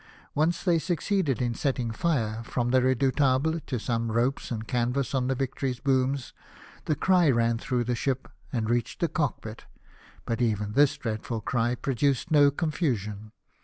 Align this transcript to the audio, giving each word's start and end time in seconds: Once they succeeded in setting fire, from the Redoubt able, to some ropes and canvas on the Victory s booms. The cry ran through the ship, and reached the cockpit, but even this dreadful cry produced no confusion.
Once 0.33 0.63
they 0.63 0.79
succeeded 0.79 1.39
in 1.43 1.53
setting 1.53 1.91
fire, 1.91 2.41
from 2.43 2.71
the 2.71 2.81
Redoubt 2.81 3.21
able, 3.45 3.59
to 3.59 3.77
some 3.77 4.11
ropes 4.11 4.49
and 4.49 4.67
canvas 4.67 5.13
on 5.13 5.27
the 5.27 5.35
Victory 5.35 5.69
s 5.69 5.79
booms. 5.79 6.33
The 6.85 6.95
cry 6.95 7.29
ran 7.29 7.59
through 7.59 7.83
the 7.83 7.93
ship, 7.93 8.27
and 8.51 8.67
reached 8.67 8.99
the 9.01 9.07
cockpit, 9.07 9.65
but 10.25 10.41
even 10.41 10.71
this 10.73 10.97
dreadful 10.97 11.41
cry 11.41 11.75
produced 11.75 12.31
no 12.31 12.49
confusion. 12.49 13.31